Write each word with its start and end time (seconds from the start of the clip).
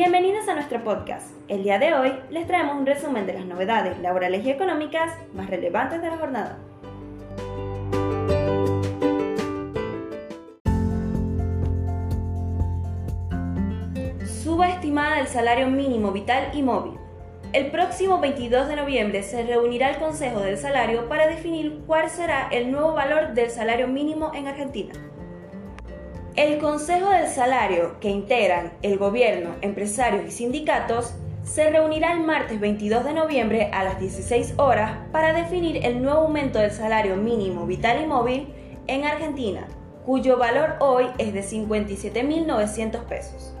Bienvenidos 0.00 0.46
a 0.46 0.54
nuestro 0.54 0.84
podcast. 0.84 1.32
El 1.48 1.64
día 1.64 1.80
de 1.80 1.92
hoy 1.92 2.12
les 2.30 2.46
traemos 2.46 2.76
un 2.76 2.86
resumen 2.86 3.26
de 3.26 3.32
las 3.32 3.44
novedades 3.46 3.98
laborales 3.98 4.46
y 4.46 4.50
económicas 4.50 5.12
más 5.34 5.50
relevantes 5.50 6.00
de 6.00 6.08
la 6.08 6.16
jornada. 6.16 6.58
Suba 14.24 14.68
estimada 14.68 15.16
del 15.16 15.26
salario 15.26 15.66
mínimo 15.66 16.12
vital 16.12 16.52
y 16.54 16.62
móvil. 16.62 16.96
El 17.52 17.72
próximo 17.72 18.20
22 18.20 18.68
de 18.68 18.76
noviembre 18.76 19.24
se 19.24 19.42
reunirá 19.42 19.90
el 19.90 19.98
Consejo 19.98 20.38
del 20.38 20.58
Salario 20.58 21.08
para 21.08 21.26
definir 21.26 21.80
cuál 21.88 22.08
será 22.08 22.46
el 22.52 22.70
nuevo 22.70 22.92
valor 22.92 23.34
del 23.34 23.50
salario 23.50 23.88
mínimo 23.88 24.30
en 24.32 24.46
Argentina. 24.46 24.92
El 26.38 26.58
Consejo 26.58 27.10
del 27.10 27.26
Salario, 27.26 27.98
que 27.98 28.10
integran 28.10 28.72
el 28.82 28.96
gobierno, 28.96 29.56
empresarios 29.60 30.24
y 30.24 30.30
sindicatos, 30.30 31.12
se 31.42 31.68
reunirá 31.68 32.12
el 32.12 32.20
martes 32.20 32.60
22 32.60 33.04
de 33.04 33.12
noviembre 33.12 33.70
a 33.72 33.82
las 33.82 33.98
16 33.98 34.54
horas 34.56 34.98
para 35.10 35.32
definir 35.32 35.84
el 35.84 36.00
nuevo 36.00 36.20
aumento 36.20 36.60
del 36.60 36.70
salario 36.70 37.16
mínimo 37.16 37.66
vital 37.66 38.00
y 38.00 38.06
móvil 38.06 38.46
en 38.86 39.04
Argentina, 39.04 39.66
cuyo 40.06 40.38
valor 40.38 40.76
hoy 40.78 41.06
es 41.18 41.34
de 41.34 41.42
57.900 41.42 43.00
pesos. 43.06 43.52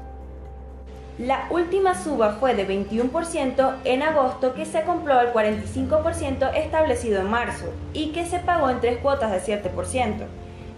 La 1.18 1.48
última 1.50 2.00
suba 2.00 2.34
fue 2.34 2.54
de 2.54 2.64
21% 2.64 3.74
en 3.82 4.04
agosto 4.04 4.54
que 4.54 4.64
se 4.64 4.82
compró 4.82 5.18
al 5.18 5.32
45% 5.32 6.54
establecido 6.54 7.22
en 7.22 7.28
marzo 7.28 7.72
y 7.92 8.12
que 8.12 8.24
se 8.24 8.38
pagó 8.38 8.70
en 8.70 8.78
tres 8.78 8.98
cuotas 8.98 9.32
de 9.32 9.60
7%. 9.60 10.28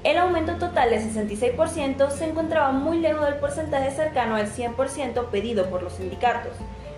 El 0.02 0.16
aumento 0.16 0.54
total 0.54 0.88
de 0.88 0.98
66% 0.98 2.10
se 2.10 2.24
encontraba 2.24 2.72
muy 2.72 3.00
lejos 3.00 3.26
del 3.26 3.34
porcentaje 3.34 3.90
cercano 3.90 4.36
al 4.36 4.46
100% 4.46 5.26
pedido 5.26 5.68
por 5.68 5.82
los 5.82 5.92
sindicatos. 5.92 6.52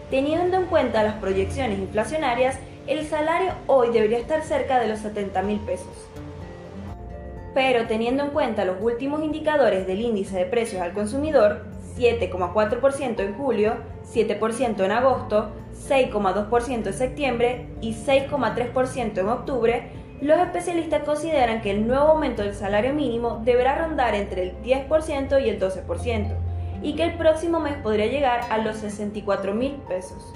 Teniendo 0.09 0.57
en 0.57 0.67
cuenta 0.67 1.03
las 1.03 1.17
proyecciones 1.17 1.81
inflacionarias, 1.81 2.59
el 2.87 3.05
salario 3.09 3.55
hoy 3.67 3.91
debería 3.91 4.19
estar 4.19 4.43
cerca 4.45 4.79
de 4.79 4.87
los 4.87 5.01
70 5.01 5.43
mil 5.43 5.59
pesos. 5.61 5.89
Pero 7.55 7.89
teniendo 7.89 8.23
en 8.23 8.31
cuenta 8.31 8.65
los 8.65 8.81
últimos 8.81 9.25
indicadores 9.25 9.85
del 9.89 10.01
índice 10.01 10.39
de 10.39 10.45
precios 10.45 10.81
al 10.81 10.93
consumidor, 10.93 11.67
7,4% 11.99 13.21
en 13.21 13.35
julio, 13.35 13.75
7% 14.15 14.85
en 14.85 14.93
agosto, 14.93 15.51
6,2% 15.89 16.87
en 16.87 16.95
septiembre 16.95 17.67
y 17.81 17.95
6,3% 17.95 19.19
en 19.19 19.29
octubre, 19.29 19.91
los 20.23 20.39
especialistas 20.39 21.03
consideran 21.03 21.61
que 21.61 21.71
el 21.71 21.87
nuevo 21.87 22.05
aumento 22.09 22.43
del 22.43 22.55
salario 22.55 22.95
mínimo 22.95 23.43
deberá 23.45 23.77
rondar 23.77 24.15
entre 24.15 24.43
el 24.43 24.63
10% 24.63 25.45
y 25.45 25.49
el 25.49 25.61
12% 25.61 26.37
y 26.83 26.95
que 26.95 27.05
el 27.05 27.15
próximo 27.15 27.61
mes 27.61 27.75
podría 27.75 28.07
llegar 28.07 28.41
a 28.51 28.59
los 28.59 28.77
64 28.77 29.53
mil 29.53 29.73
pesos. 29.89 30.33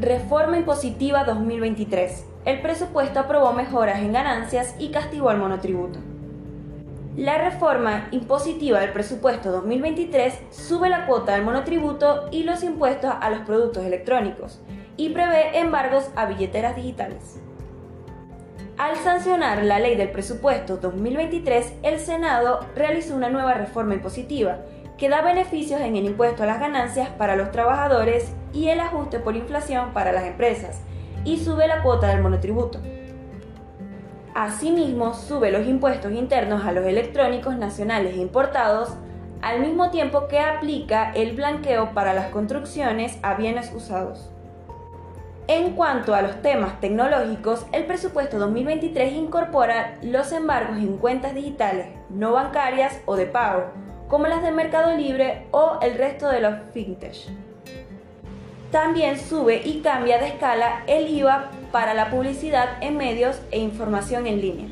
Reforma 0.00 0.58
impositiva 0.58 1.24
2023 1.24 2.26
el 2.44 2.60
presupuesto 2.60 3.20
aprobó 3.20 3.54
mejoras 3.54 4.00
en 4.00 4.12
ganancias 4.12 4.74
y 4.78 4.90
castigó 4.90 5.30
al 5.30 5.38
monotributo. 5.38 6.13
La 7.16 7.38
reforma 7.38 8.08
impositiva 8.10 8.80
del 8.80 8.90
presupuesto 8.90 9.52
2023 9.52 10.34
sube 10.50 10.88
la 10.88 11.06
cuota 11.06 11.34
del 11.34 11.44
monotributo 11.44 12.28
y 12.32 12.42
los 12.42 12.64
impuestos 12.64 13.14
a 13.20 13.30
los 13.30 13.42
productos 13.42 13.84
electrónicos 13.84 14.60
y 14.96 15.10
prevé 15.10 15.60
embargos 15.60 16.10
a 16.16 16.26
billeteras 16.26 16.74
digitales. 16.74 17.40
Al 18.78 18.96
sancionar 18.96 19.62
la 19.62 19.78
ley 19.78 19.94
del 19.94 20.10
presupuesto 20.10 20.78
2023, 20.78 21.74
el 21.84 22.00
Senado 22.00 22.66
realizó 22.74 23.14
una 23.14 23.30
nueva 23.30 23.54
reforma 23.54 23.94
impositiva 23.94 24.58
que 24.98 25.08
da 25.08 25.22
beneficios 25.22 25.80
en 25.82 25.94
el 25.94 26.06
impuesto 26.06 26.42
a 26.42 26.46
las 26.46 26.58
ganancias 26.58 27.10
para 27.10 27.36
los 27.36 27.52
trabajadores 27.52 28.32
y 28.52 28.70
el 28.70 28.80
ajuste 28.80 29.20
por 29.20 29.36
inflación 29.36 29.92
para 29.92 30.10
las 30.10 30.24
empresas, 30.24 30.80
y 31.24 31.36
sube 31.38 31.68
la 31.68 31.84
cuota 31.84 32.08
del 32.08 32.22
monotributo. 32.22 32.80
Asimismo, 34.34 35.14
sube 35.14 35.52
los 35.52 35.64
impuestos 35.64 36.10
internos 36.10 36.64
a 36.64 36.72
los 36.72 36.84
electrónicos 36.84 37.56
nacionales 37.56 38.14
e 38.14 38.18
importados, 38.18 38.90
al 39.40 39.60
mismo 39.60 39.90
tiempo 39.90 40.26
que 40.26 40.40
aplica 40.40 41.12
el 41.12 41.36
blanqueo 41.36 41.94
para 41.94 42.14
las 42.14 42.30
construcciones 42.30 43.16
a 43.22 43.34
bienes 43.34 43.72
usados. 43.72 44.30
En 45.46 45.74
cuanto 45.76 46.16
a 46.16 46.22
los 46.22 46.42
temas 46.42 46.80
tecnológicos, 46.80 47.64
el 47.70 47.84
presupuesto 47.84 48.40
2023 48.40 49.12
incorpora 49.12 49.98
los 50.02 50.32
embargos 50.32 50.78
en 50.78 50.96
cuentas 50.96 51.34
digitales, 51.34 51.86
no 52.10 52.32
bancarias 52.32 53.02
o 53.06 53.14
de 53.14 53.26
pago, 53.26 53.66
como 54.08 54.26
las 54.26 54.42
de 54.42 54.50
Mercado 54.50 54.96
Libre 54.96 55.46
o 55.52 55.78
el 55.80 55.96
resto 55.96 56.28
de 56.28 56.40
los 56.40 56.54
fintech. 56.72 57.28
También 58.72 59.16
sube 59.16 59.62
y 59.64 59.80
cambia 59.80 60.18
de 60.18 60.26
escala 60.26 60.82
el 60.88 61.08
IVA 61.08 61.50
para 61.74 61.92
la 61.92 62.08
publicidad 62.08 62.76
en 62.82 62.96
medios 62.96 63.42
e 63.50 63.58
información 63.58 64.28
en 64.28 64.40
línea. 64.40 64.68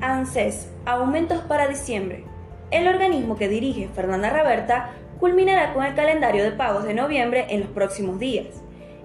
ANSES, 0.00 0.68
aumentos 0.84 1.42
para 1.42 1.68
diciembre. 1.68 2.24
El 2.72 2.88
organismo 2.88 3.36
que 3.36 3.46
dirige 3.46 3.88
Fernanda 3.94 4.30
Raberta 4.30 4.94
culminará 5.20 5.72
con 5.72 5.84
el 5.84 5.94
calendario 5.94 6.42
de 6.42 6.50
pagos 6.50 6.82
de 6.82 6.94
noviembre 6.94 7.46
en 7.50 7.60
los 7.60 7.68
próximos 7.68 8.18
días. 8.18 8.48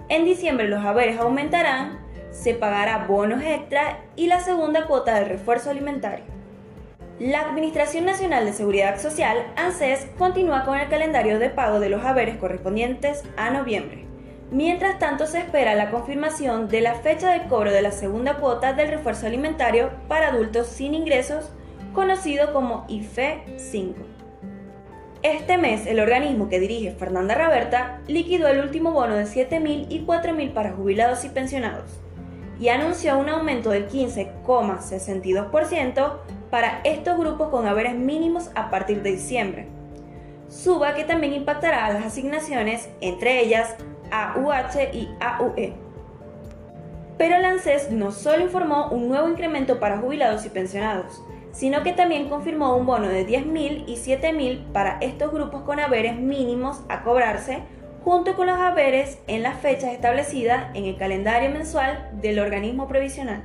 En 0.08 0.24
diciembre 0.24 0.66
los 0.66 0.84
haberes 0.84 1.20
aumentarán, 1.20 2.00
se 2.32 2.54
pagará 2.54 3.06
bonos 3.06 3.44
extra 3.44 4.00
y 4.16 4.26
la 4.26 4.40
segunda 4.40 4.88
cuota 4.88 5.14
del 5.14 5.28
refuerzo 5.28 5.70
alimentario. 5.70 6.35
La 7.18 7.40
Administración 7.40 8.04
Nacional 8.04 8.44
de 8.44 8.52
Seguridad 8.52 9.00
Social, 9.00 9.38
ANSES, 9.56 10.06
continúa 10.18 10.66
con 10.66 10.78
el 10.78 10.90
calendario 10.90 11.38
de 11.38 11.48
pago 11.48 11.80
de 11.80 11.88
los 11.88 12.04
haberes 12.04 12.36
correspondientes 12.36 13.22
a 13.38 13.48
noviembre. 13.48 14.04
Mientras 14.50 14.98
tanto, 14.98 15.26
se 15.26 15.38
espera 15.38 15.74
la 15.74 15.90
confirmación 15.90 16.68
de 16.68 16.82
la 16.82 16.94
fecha 16.94 17.30
de 17.30 17.48
cobro 17.48 17.72
de 17.72 17.80
la 17.80 17.90
segunda 17.90 18.36
cuota 18.36 18.74
del 18.74 18.88
refuerzo 18.88 19.26
alimentario 19.26 19.92
para 20.08 20.28
adultos 20.28 20.66
sin 20.66 20.92
ingresos, 20.92 21.50
conocido 21.94 22.52
como 22.52 22.84
IFE 22.86 23.44
5. 23.56 23.94
Este 25.22 25.56
mes, 25.56 25.86
el 25.86 26.00
organismo 26.00 26.50
que 26.50 26.60
dirige 26.60 26.90
Fernanda 26.90 27.34
Raberta 27.34 28.02
liquidó 28.08 28.48
el 28.48 28.60
último 28.60 28.92
bono 28.92 29.14
de 29.14 29.24
7.000 29.24 29.86
y 29.88 30.04
4.000 30.04 30.52
para 30.52 30.72
jubilados 30.72 31.24
y 31.24 31.30
pensionados 31.30 31.98
y 32.58 32.68
anunció 32.68 33.18
un 33.18 33.28
aumento 33.28 33.70
del 33.70 33.88
15,62% 33.88 36.12
para 36.50 36.80
estos 36.84 37.18
grupos 37.18 37.50
con 37.50 37.66
haberes 37.66 37.94
mínimos 37.94 38.50
a 38.54 38.70
partir 38.70 39.02
de 39.02 39.12
diciembre. 39.12 39.68
Suba 40.48 40.94
que 40.94 41.04
también 41.04 41.34
impactará 41.34 41.86
a 41.86 41.92
las 41.92 42.04
asignaciones, 42.04 42.88
entre 43.00 43.40
ellas 43.40 43.76
AUH 44.10 44.92
y 44.92 45.08
AUE. 45.20 45.74
Pero 47.18 47.36
el 47.36 47.98
no 47.98 48.12
solo 48.12 48.42
informó 48.42 48.88
un 48.88 49.08
nuevo 49.08 49.28
incremento 49.28 49.80
para 49.80 49.98
jubilados 49.98 50.44
y 50.46 50.50
pensionados, 50.50 51.22
sino 51.52 51.82
que 51.82 51.92
también 51.92 52.28
confirmó 52.28 52.76
un 52.76 52.84
bono 52.84 53.08
de 53.08 53.26
10.000 53.26 53.84
y 53.86 53.96
7.000 53.96 54.72
para 54.72 54.98
estos 55.00 55.32
grupos 55.32 55.62
con 55.62 55.80
haberes 55.80 56.18
mínimos 56.18 56.82
a 56.88 57.02
cobrarse, 57.02 57.62
junto 58.06 58.36
con 58.36 58.46
los 58.46 58.56
haberes 58.56 59.18
en 59.26 59.42
las 59.42 59.58
fechas 59.58 59.92
establecidas 59.92 60.66
en 60.74 60.84
el 60.84 60.96
calendario 60.96 61.50
mensual 61.50 62.08
del 62.12 62.38
organismo 62.38 62.86
previsional. 62.86 63.42